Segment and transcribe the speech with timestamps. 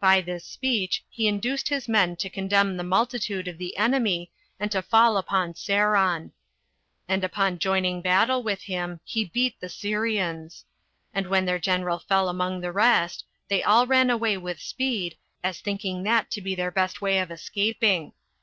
[0.00, 4.72] By this speech he induced his men to condemn the multitude of the enemy, and
[4.72, 6.32] to fall upon Seron.
[7.06, 10.64] And upon joining battle with him, he beat the Syrians;
[11.12, 15.60] and when their general fell among the rest, they all ran away with speed, as
[15.60, 18.14] thinking that to be their best way of escaping.